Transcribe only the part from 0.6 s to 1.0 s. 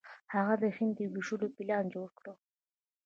د هند